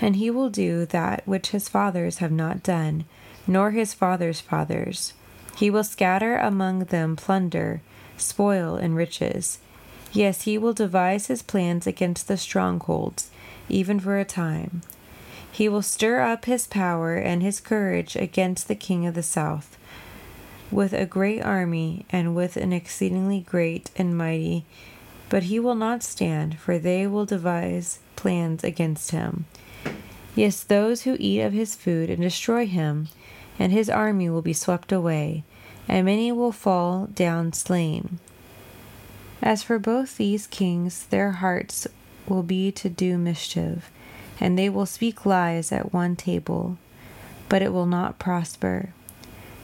And 0.00 0.16
he 0.16 0.30
will 0.30 0.48
do 0.48 0.86
that 0.86 1.22
which 1.26 1.50
his 1.50 1.68
fathers 1.68 2.18
have 2.18 2.32
not 2.32 2.62
done, 2.62 3.04
nor 3.46 3.72
his 3.72 3.92
fathers' 3.92 4.40
fathers. 4.40 5.12
He 5.56 5.68
will 5.68 5.84
scatter 5.84 6.38
among 6.38 6.84
them 6.84 7.14
plunder 7.14 7.82
spoil, 8.20 8.76
and 8.76 8.96
riches. 8.96 9.58
Yes, 10.12 10.42
he 10.42 10.58
will 10.58 10.72
devise 10.72 11.26
his 11.26 11.42
plans 11.42 11.86
against 11.86 12.28
the 12.28 12.36
strongholds, 12.36 13.30
even 13.68 14.00
for 14.00 14.18
a 14.18 14.24
time. 14.24 14.82
He 15.52 15.68
will 15.68 15.82
stir 15.82 16.20
up 16.20 16.44
his 16.44 16.66
power 16.66 17.16
and 17.16 17.42
his 17.42 17.60
courage 17.60 18.16
against 18.16 18.68
the 18.68 18.74
king 18.74 19.06
of 19.06 19.14
the 19.14 19.22
south, 19.22 19.76
with 20.70 20.92
a 20.92 21.06
great 21.06 21.42
army 21.42 22.06
and 22.10 22.34
with 22.34 22.56
an 22.56 22.72
exceedingly 22.72 23.40
great 23.40 23.90
and 23.96 24.16
mighty. 24.16 24.64
But 25.28 25.44
he 25.44 25.58
will 25.58 25.74
not 25.74 26.02
stand, 26.02 26.58
for 26.58 26.78
they 26.78 27.06
will 27.06 27.26
devise 27.26 27.98
plans 28.16 28.64
against 28.64 29.10
him. 29.10 29.46
Yes, 30.34 30.62
those 30.62 31.02
who 31.02 31.16
eat 31.18 31.40
of 31.40 31.52
his 31.52 31.74
food 31.74 32.10
and 32.10 32.22
destroy 32.22 32.66
him, 32.66 33.08
and 33.58 33.72
his 33.72 33.90
army 33.90 34.30
will 34.30 34.42
be 34.42 34.52
swept 34.52 34.92
away 34.92 35.44
and 35.88 36.04
many 36.04 36.30
will 36.30 36.52
fall 36.52 37.06
down 37.06 37.52
slain. 37.52 38.18
As 39.40 39.62
for 39.62 39.78
both 39.78 40.16
these 40.16 40.46
kings, 40.46 41.06
their 41.06 41.32
hearts 41.32 41.86
will 42.28 42.42
be 42.42 42.70
to 42.72 42.90
do 42.90 43.16
mischief, 43.16 43.90
and 44.40 44.58
they 44.58 44.68
will 44.68 44.86
speak 44.86 45.26
lies 45.26 45.72
at 45.72 45.92
one 45.92 46.16
table, 46.16 46.78
but 47.48 47.62
it 47.62 47.72
will 47.72 47.86
not 47.86 48.18
prosper, 48.18 48.92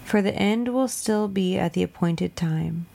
for 0.04 0.20
the 0.20 0.34
end 0.34 0.68
will 0.68 0.88
still 0.88 1.28
be 1.28 1.56
at 1.56 1.72
the 1.72 1.82
appointed 1.82 2.36
time. 2.36 2.86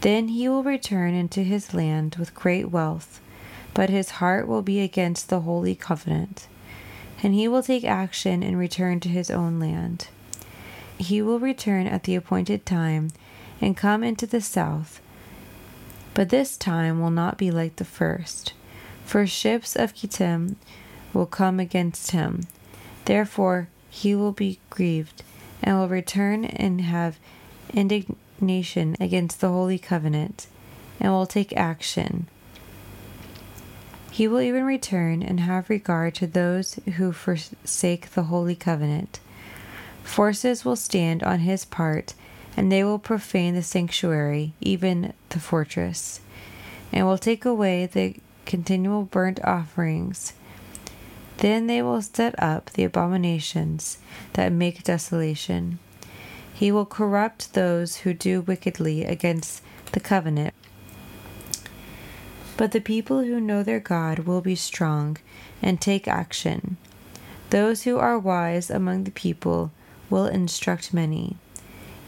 Then 0.00 0.28
he 0.28 0.48
will 0.48 0.62
return 0.62 1.14
into 1.14 1.42
his 1.42 1.74
land 1.74 2.16
with 2.16 2.34
great 2.34 2.70
wealth, 2.70 3.20
but 3.74 3.90
his 3.90 4.10
heart 4.10 4.46
will 4.46 4.62
be 4.62 4.80
against 4.80 5.28
the 5.28 5.40
holy 5.40 5.74
covenant, 5.74 6.46
and 7.22 7.34
he 7.34 7.48
will 7.48 7.62
take 7.62 7.84
action 7.84 8.42
and 8.42 8.58
return 8.58 9.00
to 9.00 9.08
his 9.08 9.30
own 9.30 9.58
land. 9.58 10.08
He 10.98 11.20
will 11.20 11.40
return 11.40 11.86
at 11.86 12.04
the 12.04 12.14
appointed 12.14 12.64
time 12.64 13.10
and 13.60 13.76
come 13.76 14.02
into 14.02 14.26
the 14.26 14.40
south. 14.40 15.00
But 16.14 16.30
this 16.30 16.56
time 16.56 17.00
will 17.00 17.10
not 17.10 17.36
be 17.36 17.50
like 17.50 17.76
the 17.76 17.84
first, 17.84 18.54
for 19.04 19.26
ships 19.26 19.76
of 19.76 19.94
Kittim 19.94 20.56
will 21.16 21.26
come 21.26 21.58
against 21.58 22.10
him. 22.10 22.42
Therefore 23.06 23.68
he 23.88 24.14
will 24.14 24.32
be 24.32 24.60
grieved 24.70 25.22
and 25.62 25.78
will 25.78 25.88
return 25.88 26.44
and 26.44 26.82
have 26.82 27.18
indignation 27.72 28.96
against 29.00 29.40
the 29.40 29.48
holy 29.48 29.78
covenant 29.78 30.46
and 31.00 31.12
will 31.12 31.26
take 31.26 31.56
action. 31.56 32.28
He 34.10 34.28
will 34.28 34.40
even 34.40 34.64
return 34.64 35.22
and 35.22 35.40
have 35.40 35.68
regard 35.68 36.14
to 36.16 36.26
those 36.26 36.74
who 36.96 37.12
forsake 37.12 38.10
the 38.10 38.24
holy 38.24 38.56
covenant. 38.56 39.20
Forces 40.02 40.64
will 40.64 40.76
stand 40.76 41.22
on 41.22 41.40
his 41.40 41.64
part, 41.66 42.14
and 42.56 42.72
they 42.72 42.82
will 42.82 42.98
profane 42.98 43.54
the 43.54 43.62
sanctuary, 43.62 44.54
even 44.60 45.12
the 45.28 45.40
fortress, 45.40 46.20
and 46.92 47.06
will 47.06 47.18
take 47.18 47.44
away 47.44 47.84
the 47.84 48.16
continual 48.46 49.02
burnt 49.02 49.38
offerings. 49.44 50.32
Then 51.38 51.66
they 51.66 51.82
will 51.82 52.02
set 52.02 52.34
up 52.42 52.70
the 52.70 52.84
abominations 52.84 53.98
that 54.32 54.52
make 54.52 54.84
desolation. 54.84 55.78
He 56.52 56.72
will 56.72 56.86
corrupt 56.86 57.52
those 57.52 57.98
who 57.98 58.14
do 58.14 58.40
wickedly 58.40 59.04
against 59.04 59.62
the 59.92 60.00
covenant. 60.00 60.54
But 62.56 62.72
the 62.72 62.80
people 62.80 63.22
who 63.22 63.38
know 63.38 63.62
their 63.62 63.80
God 63.80 64.20
will 64.20 64.40
be 64.40 64.54
strong 64.54 65.18
and 65.60 65.78
take 65.78 66.08
action. 66.08 66.78
Those 67.50 67.82
who 67.82 67.98
are 67.98 68.18
wise 68.18 68.70
among 68.70 69.04
the 69.04 69.10
people 69.10 69.72
will 70.08 70.26
instruct 70.26 70.94
many. 70.94 71.36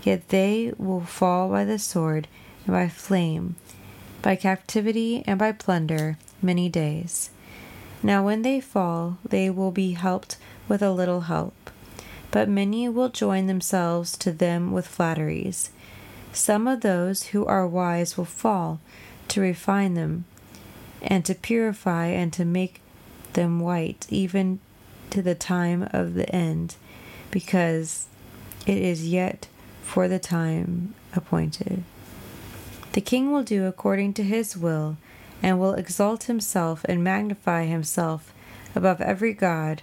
Yet 0.02 0.30
they 0.30 0.72
will 0.78 1.02
fall 1.02 1.50
by 1.50 1.64
the 1.66 1.78
sword 1.78 2.28
and 2.64 2.74
by 2.74 2.88
flame, 2.88 3.56
by 4.22 4.36
captivity 4.36 5.22
and 5.26 5.38
by 5.38 5.52
plunder 5.52 6.16
many 6.40 6.70
days. 6.70 7.30
Now, 8.02 8.24
when 8.24 8.42
they 8.42 8.60
fall, 8.60 9.18
they 9.28 9.50
will 9.50 9.70
be 9.70 9.92
helped 9.92 10.36
with 10.68 10.82
a 10.82 10.92
little 10.92 11.22
help. 11.22 11.70
But 12.30 12.48
many 12.48 12.88
will 12.88 13.08
join 13.08 13.46
themselves 13.46 14.16
to 14.18 14.32
them 14.32 14.72
with 14.72 14.86
flatteries. 14.86 15.70
Some 16.32 16.68
of 16.68 16.82
those 16.82 17.28
who 17.28 17.44
are 17.46 17.66
wise 17.66 18.16
will 18.16 18.24
fall 18.24 18.80
to 19.28 19.40
refine 19.40 19.94
them, 19.94 20.24
and 21.02 21.24
to 21.24 21.34
purify 21.34 22.06
and 22.06 22.32
to 22.34 22.44
make 22.44 22.80
them 23.32 23.60
white, 23.60 24.06
even 24.10 24.60
to 25.10 25.22
the 25.22 25.34
time 25.34 25.88
of 25.92 26.14
the 26.14 26.28
end 26.34 26.76
because 27.30 28.06
it 28.66 28.78
is 28.78 29.08
yet 29.08 29.48
for 29.82 30.08
the 30.08 30.18
time 30.18 30.94
appointed. 31.14 31.82
The 32.92 33.00
king 33.00 33.32
will 33.32 33.42
do 33.42 33.66
according 33.66 34.14
to 34.14 34.22
his 34.22 34.56
will, 34.56 34.96
and 35.42 35.58
will 35.58 35.74
exalt 35.74 36.24
himself 36.24 36.84
and 36.84 37.04
magnify 37.04 37.64
himself 37.64 38.32
above 38.74 39.00
every 39.00 39.32
god, 39.32 39.82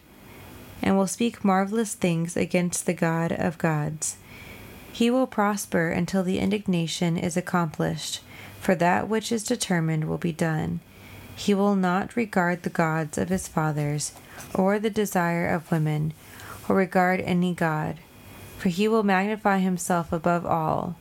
and 0.82 0.98
will 0.98 1.08
speak 1.08 1.44
marvelous 1.44 1.94
things 1.94 2.36
against 2.36 2.86
the 2.86 2.94
God 2.94 3.32
of 3.32 3.58
gods. 3.58 4.18
He 4.92 5.10
will 5.10 5.28
prosper 5.28 5.90
until 5.90 6.24
the 6.24 6.40
indignation 6.40 7.18
is 7.18 7.36
accomplished, 7.36 8.22
for 8.60 8.76
that 8.76 9.10
which 9.10 9.32
is 9.32 9.44
determined 9.44 10.06
will 10.06 10.18
be 10.18 10.32
done. 10.32 10.80
He 11.36 11.54
will 11.54 11.76
not 11.76 12.16
regard 12.16 12.64
the 12.64 12.70
gods 12.70 13.18
of 13.18 13.30
his 13.30 13.48
fathers, 13.48 14.14
or 14.54 14.80
the 14.80 14.90
desire 14.90 15.48
of 15.48 15.72
women 15.72 16.14
or 16.68 16.76
regard 16.76 17.20
any 17.22 17.54
God, 17.54 17.98
for 18.58 18.70
he 18.70 18.88
will 18.88 19.04
magnify 19.04 19.60
himself 19.60 20.12
above 20.12 20.46
all. 20.46 20.96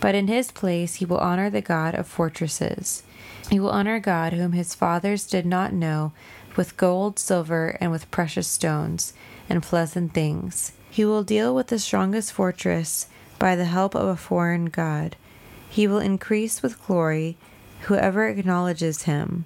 But 0.00 0.14
in 0.14 0.28
his 0.28 0.50
place 0.50 0.96
he 0.96 1.04
will 1.04 1.18
honor 1.18 1.50
the 1.50 1.60
God 1.60 1.94
of 1.94 2.06
fortresses. 2.06 3.02
He 3.50 3.60
will 3.60 3.70
honor 3.70 4.00
God 4.00 4.32
whom 4.32 4.52
his 4.52 4.74
fathers 4.74 5.26
did 5.26 5.46
not 5.46 5.72
know 5.72 6.12
with 6.56 6.76
gold, 6.76 7.18
silver, 7.18 7.76
and 7.80 7.90
with 7.90 8.10
precious 8.10 8.48
stones 8.48 9.12
and 9.48 9.62
pleasant 9.62 10.14
things. 10.14 10.72
He 10.90 11.04
will 11.04 11.22
deal 11.22 11.54
with 11.54 11.68
the 11.68 11.78
strongest 11.78 12.32
fortress 12.32 13.06
by 13.38 13.54
the 13.54 13.66
help 13.66 13.94
of 13.94 14.08
a 14.08 14.16
foreign 14.16 14.66
God. 14.66 15.16
He 15.68 15.86
will 15.86 15.98
increase 15.98 16.62
with 16.62 16.82
glory 16.86 17.36
whoever 17.82 18.26
acknowledges 18.26 19.02
him. 19.02 19.44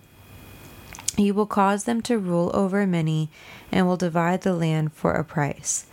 He 1.17 1.33
will 1.33 1.47
cause 1.47 1.85
them 1.85 2.01
to 2.03 2.19
rule 2.19 2.51
over 2.55 2.87
many 2.87 3.29
and 3.71 3.87
will 3.87 3.97
divide 3.97 4.43
the 4.43 4.55
land 4.55 4.93
for 4.93 5.13
a 5.13 5.25
price. 5.25 5.87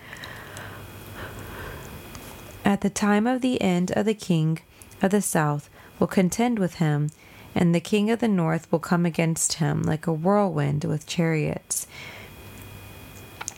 At 2.63 2.81
the 2.81 2.89
time 2.89 3.25
of 3.25 3.41
the 3.41 3.61
end 3.61 3.91
of 3.91 4.05
the 4.05 4.13
king 4.13 4.59
of 5.01 5.11
the 5.11 5.21
south 5.21 5.69
will 5.99 6.07
contend 6.07 6.59
with 6.59 6.75
him, 6.75 7.09
and 7.57 7.73
the 7.73 7.79
king 7.79 8.11
of 8.11 8.19
the 8.19 8.27
north 8.27 8.71
will 8.71 8.79
come 8.79 9.03
against 9.03 9.53
him 9.53 9.81
like 9.81 10.05
a 10.05 10.13
whirlwind 10.13 10.83
with 10.83 11.07
chariots. 11.07 11.87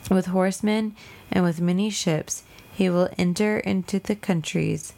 With 0.10 0.28
horsemen 0.28 0.96
and 1.30 1.44
with 1.44 1.60
many 1.60 1.90
ships, 1.90 2.44
he 2.74 2.90
will 2.90 3.10
enter 3.18 3.60
into 3.60 4.00
the 4.00 4.16
countries 4.16 4.94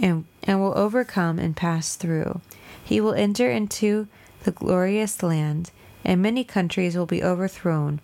and, 0.00 0.24
and 0.42 0.60
will 0.60 0.76
overcome 0.76 1.38
and 1.38 1.56
pass 1.56 1.94
through. 1.94 2.40
He 2.82 3.00
will 3.00 3.14
enter 3.14 3.48
into 3.48 4.08
the 4.42 4.50
glorious 4.50 5.22
land, 5.22 5.70
and 6.04 6.20
many 6.20 6.42
countries 6.42 6.96
will 6.96 7.06
be 7.06 7.22
overthrown, 7.22 8.00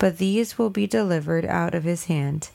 but 0.00 0.18
these 0.18 0.58
will 0.58 0.70
be 0.70 0.88
delivered 0.88 1.44
out 1.44 1.76
of 1.76 1.84
his 1.84 2.06
hand. 2.06 2.50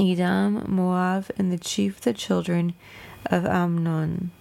Edom, 0.00 0.64
Moab, 0.66 1.30
and 1.38 1.52
the 1.52 1.58
chief 1.58 1.98
of 1.98 2.02
the 2.02 2.12
children 2.12 2.74
of 3.26 3.46
Ammon. 3.46 4.32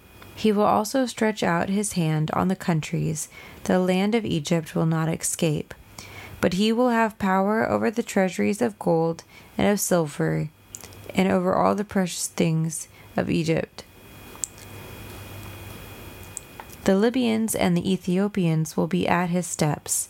He 0.41 0.51
will 0.51 0.63
also 0.63 1.05
stretch 1.05 1.43
out 1.43 1.69
his 1.69 1.93
hand 1.93 2.31
on 2.31 2.48
the 2.48 2.55
countries. 2.55 3.29
The 3.65 3.77
land 3.77 4.15
of 4.15 4.25
Egypt 4.25 4.74
will 4.74 4.88
not 4.88 5.07
escape. 5.07 5.71
But 6.39 6.53
he 6.53 6.71
will 6.71 6.89
have 6.89 7.19
power 7.19 7.69
over 7.69 7.91
the 7.91 8.01
treasuries 8.01 8.60
of 8.60 8.79
gold 8.79 9.24
and 9.55 9.67
of 9.67 9.79
silver, 9.79 10.50
and 11.13 11.31
over 11.31 11.53
all 11.53 11.75
the 11.75 11.83
precious 11.83 12.25
things 12.25 12.88
of 13.15 13.29
Egypt. 13.29 13.83
The 16.86 16.95
Libyans 16.95 17.53
and 17.53 17.77
the 17.77 17.93
Ethiopians 17.93 18.75
will 18.75 18.88
be 18.88 19.07
at 19.07 19.29
his 19.29 19.45
steps. 19.45 20.10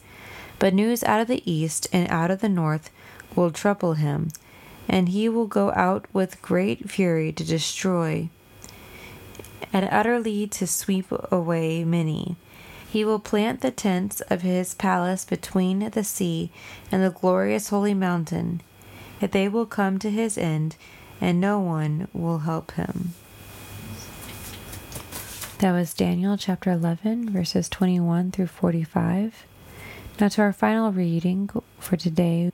But 0.59 0.73
news 0.73 1.03
out 1.03 1.19
of 1.19 1.27
the 1.27 1.43
east 1.43 1.89
and 1.91 2.09
out 2.09 2.31
of 2.31 2.39
the 2.39 2.47
north 2.47 2.89
will 3.35 3.51
trouble 3.51 3.95
him, 3.95 4.29
and 4.87 5.09
he 5.09 5.27
will 5.27 5.47
go 5.47 5.73
out 5.73 6.05
with 6.13 6.41
great 6.41 6.89
fury 6.89 7.33
to 7.33 7.43
destroy 7.43 8.29
and 9.73 9.87
utterly 9.91 10.47
to 10.47 10.67
sweep 10.67 11.07
away 11.31 11.83
many. 11.83 12.35
He 12.89 13.05
will 13.05 13.19
plant 13.19 13.61
the 13.61 13.71
tents 13.71 14.21
of 14.21 14.41
his 14.41 14.73
palace 14.73 15.23
between 15.23 15.89
the 15.91 16.03
sea 16.03 16.51
and 16.91 17.01
the 17.01 17.09
glorious 17.09 17.69
holy 17.69 17.93
mountain. 17.93 18.61
Yet 19.21 19.31
they 19.31 19.47
will 19.47 19.65
come 19.65 19.97
to 19.99 20.09
his 20.09 20.37
end, 20.37 20.75
and 21.21 21.39
no 21.39 21.59
one 21.59 22.07
will 22.11 22.39
help 22.39 22.71
him. 22.71 23.13
That 25.59 25.71
was 25.73 25.93
Daniel 25.93 26.37
chapter 26.37 26.71
11, 26.71 27.29
verses 27.29 27.69
21 27.69 28.31
through 28.31 28.47
45. 28.47 29.45
Now, 30.19 30.27
to 30.27 30.41
our 30.41 30.53
final 30.53 30.91
reading 30.91 31.49
for 31.79 31.95
today, 31.95 32.51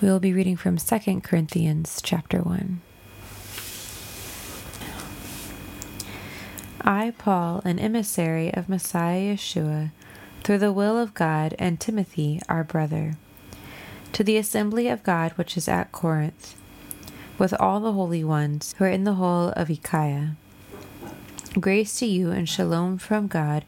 we 0.00 0.08
will 0.08 0.20
be 0.20 0.32
reading 0.32 0.56
from 0.56 0.78
2 0.78 1.20
Corinthians 1.20 2.00
chapter 2.02 2.38
1. 2.38 2.80
I, 6.82 7.12
Paul, 7.18 7.60
an 7.64 7.78
emissary 7.78 8.52
of 8.54 8.68
Messiah 8.68 9.34
Yeshua, 9.34 9.90
through 10.42 10.58
the 10.58 10.72
will 10.72 10.96
of 10.96 11.12
God, 11.12 11.54
and 11.58 11.78
Timothy, 11.78 12.40
our 12.48 12.64
brother, 12.64 13.16
to 14.12 14.24
the 14.24 14.38
assembly 14.38 14.88
of 14.88 15.02
God 15.02 15.32
which 15.32 15.56
is 15.56 15.68
at 15.68 15.92
Corinth, 15.92 16.56
with 17.38 17.52
all 17.60 17.80
the 17.80 17.92
holy 17.92 18.24
ones 18.24 18.74
who 18.78 18.84
are 18.84 18.88
in 18.88 19.04
the 19.04 19.14
whole 19.14 19.50
of 19.50 19.68
Achaia. 19.68 20.36
Grace 21.58 21.98
to 21.98 22.06
you 22.06 22.30
and 22.30 22.48
shalom 22.48 22.96
from 22.96 23.26
God, 23.26 23.64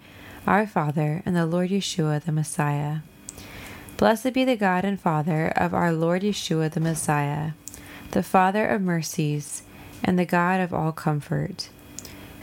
our 0.46 0.66
Father, 0.66 1.22
and 1.26 1.36
the 1.36 1.46
Lord 1.46 1.70
Yeshua 1.70 2.22
the 2.22 2.32
Messiah. 2.32 2.98
Blessed 3.98 4.32
be 4.32 4.44
the 4.44 4.56
God 4.56 4.84
and 4.84 5.00
Father 5.00 5.48
of 5.48 5.74
our 5.74 5.92
Lord 5.92 6.22
Yeshua 6.22 6.70
the 6.70 6.80
Messiah, 6.80 7.52
the 8.12 8.22
Father 8.22 8.66
of 8.66 8.80
mercies, 8.80 9.62
and 10.02 10.18
the 10.18 10.24
God 10.24 10.60
of 10.60 10.72
all 10.72 10.92
comfort 10.92 11.68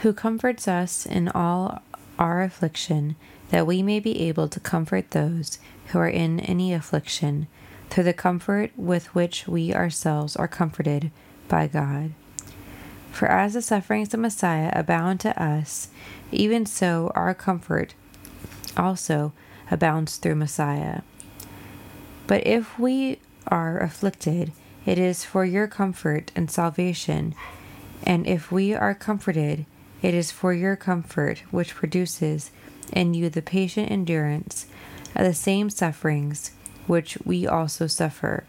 who 0.02 0.14
comforts 0.14 0.68
us 0.68 1.06
in 1.06 1.28
all 1.30 1.82
our 2.18 2.42
affliction, 2.42 3.16
that 3.50 3.68
we 3.68 3.84
may 3.84 4.00
be 4.00 4.22
able 4.22 4.48
to 4.48 4.60
comfort 4.60 5.12
those 5.12 5.60
who 5.88 6.00
are 6.00 6.08
in 6.08 6.40
any 6.42 6.74
affliction 6.74 7.48
through 7.90 8.04
the 8.04 8.14
comfort 8.14 8.72
with 8.78 9.14
which 9.16 9.48
we 9.48 9.74
ourselves 9.74 10.36
are 10.36 10.48
comforted 10.48 11.12
by 11.48 11.68
God. 11.68 12.12
For 13.12 13.28
as 13.28 13.54
the 13.54 13.62
sufferings 13.62 14.14
of 14.14 14.20
Messiah 14.20 14.72
abound 14.74 15.20
to 15.22 15.42
us, 15.42 15.90
even 16.32 16.66
so 16.66 17.12
our 17.16 17.34
comfort 17.34 17.96
also 18.78 19.34
abounds 19.72 20.18
through 20.18 20.36
Messiah. 20.36 21.02
But 22.28 22.46
if 22.46 22.78
we 22.78 23.20
are 23.48 23.80
afflicted, 23.80 24.52
it 24.86 24.98
is 24.98 25.26
for 25.26 25.44
your 25.44 25.68
comfort 25.68 26.32
and 26.36 26.50
salvation, 26.50 27.34
and 28.04 28.26
if 28.28 28.52
we 28.52 28.74
are 28.74 28.94
comforted, 28.94 29.66
it 30.02 30.14
is 30.14 30.32
for 30.32 30.54
your 30.54 30.76
comfort 30.76 31.40
which 31.52 31.76
produces 31.76 32.52
in 32.94 33.14
you 33.14 33.30
the 33.30 33.42
patient 33.42 33.92
endurance 33.92 34.66
of 35.16 35.26
the 35.26 35.34
same 35.34 35.70
sufferings 35.70 36.52
which 36.88 37.18
we 37.24 37.46
also 37.46 37.88
suffer. 37.88 38.44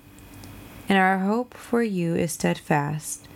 And 0.88 0.98
our 0.98 1.18
hope 1.18 1.54
for 1.54 1.82
you 1.82 2.14
is 2.14 2.32
steadfast, 2.32 3.28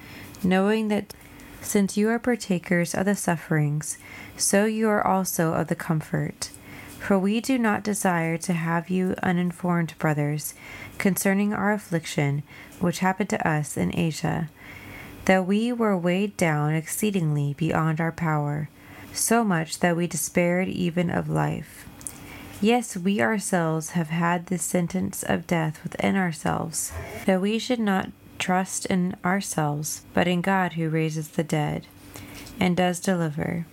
knowing 0.43 0.89
that 0.89 1.15
since 1.61 1.97
you 1.97 2.09
are 2.09 2.19
partakers 2.19 2.95
of 2.95 3.07
the 3.07 3.15
sufferings, 3.15 3.99
so 4.37 4.65
you 4.65 4.89
are 4.89 5.07
also 5.07 5.55
of 5.55 5.69
the 5.69 5.75
comfort. 5.75 6.51
For 6.99 7.19
we 7.19 7.41
do 7.41 7.59
not 7.59 7.83
desire 7.83 8.39
to 8.39 8.55
have 8.55 8.89
you 8.89 9.15
uninformed, 9.23 9.95
brothers, 9.99 10.55
concerning 10.99 11.53
our 11.53 11.73
affliction 11.73 12.43
which 12.81 13.01
happened 13.01 13.31
to 13.31 13.49
us 13.49 13.77
in 13.77 13.97
Asia 13.97 14.49
that 15.25 15.47
we 15.47 15.73
were 15.73 15.97
weighed 15.97 16.37
down 16.37 16.75
exceedingly 16.75 17.55
beyond 17.55 18.01
our 18.01 18.13
power, 18.13 18.69
so 19.13 19.45
much 19.45 19.79
that 19.79 19.97
we 19.97 20.07
despaired 20.07 20.69
even 20.69 21.11
of 21.11 21.29
life. 21.29 21.89
Yes, 22.61 22.97
we 22.97 23.21
ourselves 23.21 23.91
have 23.91 24.09
had 24.09 24.47
the 24.47 24.59
sentence 24.59 25.23
of 25.23 25.47
death 25.47 25.83
within 25.83 26.17
ourselves, 26.17 26.93
that 27.27 27.41
we 27.41 27.59
should 27.59 27.81
not 27.81 28.11
trust 28.39 28.87
in 28.87 29.17
ourselves, 29.25 30.03
but 30.13 30.27
in 30.27 30.41
God 30.41 30.75
who 30.75 30.89
raises 30.89 31.29
the 31.29 31.45
dead, 31.45 31.87
and 32.59 32.77
does 32.77 33.01
deliver, 33.01 33.67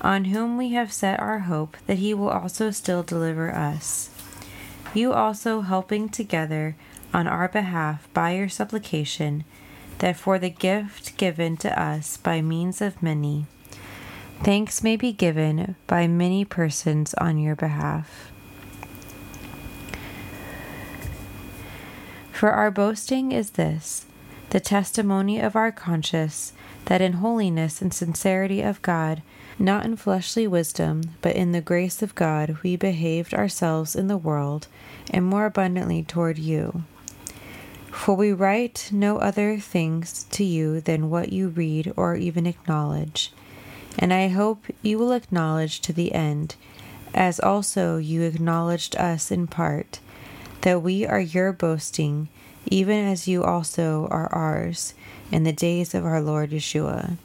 on 0.00 0.26
whom 0.26 0.56
we 0.56 0.70
have 0.70 0.92
set 0.92 1.20
our 1.20 1.40
hope 1.40 1.76
that 1.86 1.98
he 1.98 2.14
will 2.14 2.28
also 2.28 2.70
still 2.70 3.02
deliver 3.02 3.54
us. 3.54 4.10
You 4.94 5.12
also 5.12 5.60
helping 5.60 6.08
together 6.08 6.76
on 7.12 7.26
our 7.26 7.48
behalf 7.48 8.08
by 8.14 8.32
your 8.32 8.48
supplication, 8.48 9.44
that 10.00 10.16
for 10.16 10.38
the 10.38 10.50
gift 10.50 11.16
given 11.16 11.56
to 11.58 11.80
us 11.80 12.16
by 12.16 12.40
means 12.40 12.80
of 12.80 13.02
many, 13.02 13.46
thanks 14.42 14.82
may 14.82 14.96
be 14.96 15.12
given 15.12 15.76
by 15.86 16.06
many 16.06 16.44
persons 16.44 17.14
on 17.14 17.38
your 17.38 17.54
behalf. 17.54 18.32
For 22.32 22.50
our 22.50 22.70
boasting 22.70 23.32
is 23.32 23.50
this 23.50 24.06
the 24.48 24.60
testimony 24.60 25.38
of 25.38 25.54
our 25.54 25.70
conscience 25.70 26.54
that 26.86 27.02
in 27.02 27.14
holiness 27.14 27.82
and 27.82 27.92
sincerity 27.92 28.62
of 28.62 28.82
God, 28.82 29.22
not 29.58 29.84
in 29.84 29.94
fleshly 29.96 30.46
wisdom, 30.46 31.02
but 31.20 31.36
in 31.36 31.52
the 31.52 31.60
grace 31.60 32.00
of 32.02 32.14
God, 32.14 32.56
we 32.62 32.74
behaved 32.74 33.34
ourselves 33.34 33.94
in 33.94 34.08
the 34.08 34.16
world, 34.16 34.66
and 35.10 35.24
more 35.26 35.44
abundantly 35.44 36.02
toward 36.02 36.38
you 36.38 36.84
for 37.90 38.14
we 38.14 38.32
write 38.32 38.88
no 38.92 39.18
other 39.18 39.58
things 39.58 40.24
to 40.30 40.44
you 40.44 40.80
than 40.80 41.10
what 41.10 41.32
you 41.32 41.48
read 41.48 41.92
or 41.96 42.16
even 42.16 42.46
acknowledge. 42.46 43.32
And 43.98 44.12
I 44.12 44.28
hope 44.28 44.64
you 44.82 44.98
will 44.98 45.12
acknowledge 45.12 45.80
to 45.80 45.92
the 45.92 46.14
end, 46.14 46.54
as 47.12 47.40
also 47.40 47.96
you 47.96 48.22
acknowledged 48.22 48.96
us 48.96 49.30
in 49.30 49.46
part, 49.46 50.00
that 50.62 50.82
we 50.82 51.04
are 51.06 51.20
your 51.20 51.52
boasting, 51.52 52.28
even 52.66 53.04
as 53.04 53.26
you 53.26 53.42
also 53.42 54.06
are 54.10 54.32
ours, 54.32 54.94
in 55.32 55.42
the 55.44 55.52
days 55.52 55.94
of 55.94 56.04
our 56.04 56.20
Lord 56.20 56.50
Yeshua. 56.50 57.16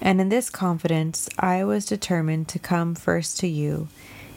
And 0.00 0.20
in 0.20 0.28
this 0.28 0.48
confidence 0.48 1.28
I 1.38 1.64
was 1.64 1.84
determined 1.84 2.48
to 2.48 2.58
come 2.58 2.94
first 2.94 3.38
to 3.40 3.48
you, 3.48 3.88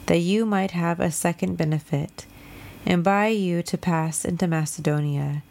that 0.06 0.18
you 0.18 0.44
might 0.44 0.72
have 0.72 1.00
a 1.00 1.10
second 1.10 1.56
benefit 1.56 2.26
and 2.84 3.04
by 3.04 3.28
you 3.28 3.62
to 3.62 3.78
pass 3.78 4.24
into 4.24 4.46
Macedonia, 4.46 5.42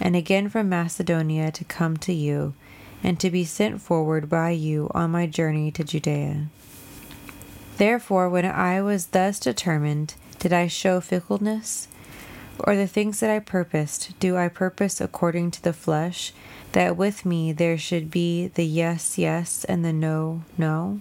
and 0.00 0.16
again 0.16 0.48
from 0.48 0.68
Macedonia 0.68 1.50
to 1.52 1.64
come 1.64 1.96
to 1.98 2.12
you, 2.12 2.54
and 3.02 3.20
to 3.20 3.30
be 3.30 3.44
sent 3.44 3.80
forward 3.80 4.28
by 4.28 4.50
you 4.50 4.90
on 4.94 5.10
my 5.10 5.26
journey 5.26 5.70
to 5.70 5.84
Judea. 5.84 6.46
Therefore, 7.76 8.28
when 8.28 8.44
I 8.44 8.82
was 8.82 9.06
thus 9.06 9.38
determined, 9.38 10.14
did 10.38 10.52
I 10.52 10.66
show 10.66 11.00
fickleness? 11.00 11.88
Or 12.58 12.74
the 12.74 12.88
things 12.88 13.20
that 13.20 13.30
I 13.30 13.38
purposed, 13.38 14.18
do 14.18 14.36
I 14.36 14.48
purpose 14.48 15.00
according 15.00 15.52
to 15.52 15.62
the 15.62 15.72
flesh, 15.72 16.32
that 16.72 16.96
with 16.96 17.24
me 17.24 17.52
there 17.52 17.78
should 17.78 18.10
be 18.10 18.48
the 18.48 18.64
yes, 18.64 19.16
yes, 19.16 19.64
and 19.64 19.84
the 19.84 19.92
no, 19.92 20.42
no? 20.56 21.00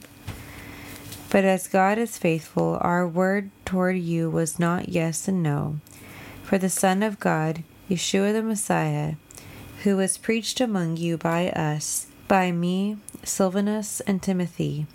But 1.30 1.44
as 1.44 1.68
God 1.68 1.98
is 1.98 2.18
faithful, 2.18 2.78
our 2.82 3.08
word 3.08 3.52
toward 3.66 3.98
you 3.98 4.30
was 4.30 4.60
not 4.60 4.90
yes 4.90 5.28
and 5.28 5.44
no. 5.44 5.80
For 6.44 6.58
the 6.58 6.70
Son 6.70 7.04
of 7.04 7.20
God, 7.20 7.63
Yeshua 7.90 8.32
the 8.32 8.42
Messiah, 8.42 9.16
who 9.84 9.98
was 9.98 10.18
preached 10.18 10.62
among 10.62 10.98
you 10.98 11.18
by 11.18 11.50
us 11.50 12.08
by 12.28 12.52
me, 12.52 12.98
Silvanus, 13.24 14.02
and 14.02 14.22
Timothy, 14.22 14.86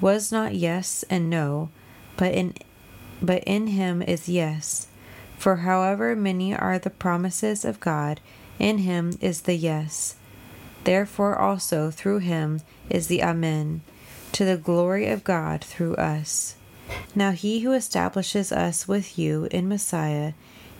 was 0.00 0.32
not 0.32 0.54
yes 0.54 1.04
and 1.08 1.30
no, 1.30 1.70
but 2.16 2.32
in 2.34 2.54
but 3.22 3.42
in 3.44 3.68
him 3.68 4.02
is 4.02 4.28
yes. 4.28 4.88
For 5.38 5.56
however 5.56 6.14
many 6.14 6.54
are 6.54 6.78
the 6.78 6.90
promises 6.90 7.64
of 7.64 7.80
God, 7.80 8.20
in 8.58 8.78
him 8.78 9.16
is 9.20 9.42
the 9.42 9.54
yes. 9.54 10.16
Therefore 10.84 11.38
also 11.38 11.90
through 11.90 12.18
him 12.18 12.60
is 12.90 13.06
the 13.06 13.22
Amen, 13.22 13.82
to 14.34 14.44
the 14.44 14.56
glory 14.56 15.06
of 15.06 15.22
God 15.22 15.62
through 15.62 15.94
us. 15.94 16.56
Now 17.14 17.30
he 17.30 17.60
who 17.60 17.72
establishes 17.72 18.50
us 18.50 18.88
with 18.88 19.16
you 19.16 19.46
in 19.52 19.68
Messiah 19.68 20.32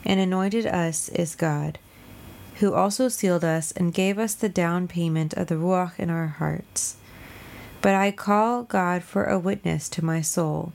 and 0.03 0.19
anointed 0.19 0.65
us 0.65 1.07
is 1.09 1.35
God, 1.35 1.79
who 2.55 2.73
also 2.73 3.07
sealed 3.07 3.45
us 3.45 3.71
and 3.71 3.93
gave 3.93 4.19
us 4.19 4.33
the 4.33 4.49
down 4.49 4.89
payment 4.89 5.33
of 5.33 5.47
the 5.47 5.55
Ruach 5.55 5.97
in 5.97 6.09
our 6.09 6.27
hearts. 6.27 6.97
But 7.81 7.95
I 7.95 8.11
call 8.11 8.63
God 8.63 9.03
for 9.03 9.23
a 9.23 9.39
witness 9.39 9.87
to 9.89 10.03
my 10.03 10.19
soul, 10.19 10.73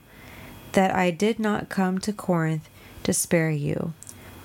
that 0.71 0.93
I 0.95 1.11
did 1.11 1.37
not 1.39 1.69
come 1.69 1.99
to 1.99 2.11
Corinth 2.11 2.67
to 3.03 3.13
spare 3.13 3.51
you, 3.51 3.93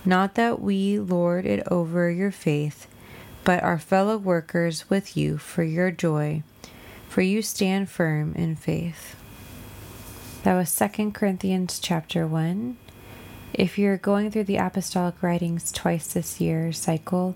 not 0.05 0.35
that 0.35 0.61
we 0.61 0.99
lord 0.99 1.47
it 1.47 1.67
over 1.71 2.11
your 2.11 2.31
faith, 2.31 2.87
but 3.45 3.63
are 3.63 3.79
fellow 3.79 4.19
workers 4.19 4.91
with 4.91 5.17
you 5.17 5.39
for 5.39 5.63
your 5.63 5.91
joy, 5.91 6.43
for 7.17 7.23
you 7.23 7.41
stand 7.41 7.89
firm 7.89 8.35
in 8.35 8.55
faith. 8.55 9.17
That 10.43 10.53
was 10.53 10.77
2 10.77 11.13
Corinthians 11.13 11.79
chapter 11.79 12.27
1. 12.27 12.77
If 13.55 13.79
you're 13.79 13.97
going 13.97 14.31
through 14.31 14.45
the 14.45 14.59
apostolic 14.59 15.23
writings 15.23 15.73
twice 15.73 16.13
this 16.13 16.43
year 16.43 16.75
cycle, 16.75 17.35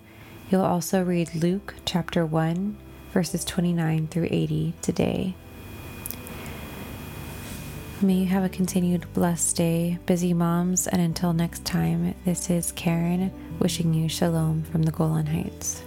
you'll 0.50 0.66
also 0.66 1.02
read 1.02 1.34
Luke 1.34 1.76
chapter 1.86 2.26
1, 2.26 2.76
verses 3.14 3.42
29 3.42 4.08
through 4.08 4.28
80 4.30 4.74
today. 4.82 5.34
May 8.02 8.16
you 8.16 8.26
have 8.26 8.44
a 8.44 8.50
continued 8.50 9.10
blessed 9.14 9.56
day, 9.56 9.98
busy 10.04 10.34
moms, 10.34 10.88
and 10.88 11.00
until 11.00 11.32
next 11.32 11.64
time, 11.64 12.14
this 12.26 12.50
is 12.50 12.72
Karen 12.72 13.32
wishing 13.58 13.94
you 13.94 14.10
shalom 14.10 14.62
from 14.64 14.82
the 14.82 14.92
Golan 14.92 15.24
Heights. 15.24 15.82